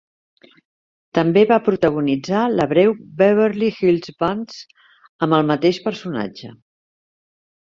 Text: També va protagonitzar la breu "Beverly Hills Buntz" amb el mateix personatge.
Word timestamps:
També 1.17 1.43
va 1.51 1.59
protagonitzar 1.67 2.41
la 2.55 2.67
breu 2.73 2.95
"Beverly 3.19 3.69
Hills 3.75 4.15
Buntz" 4.25 4.59
amb 5.27 5.39
el 5.41 5.47
mateix 5.53 5.83
personatge. 5.91 6.53